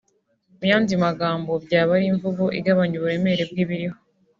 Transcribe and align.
mu 0.57 0.65
yandi 0.71 0.93
magambo 1.05 1.51
byaba 1.65 1.91
ari 1.97 2.05
imvugo 2.11 2.43
igabanya 2.59 2.95
uburemere 2.97 3.43
bw’ibiriho 3.51 3.97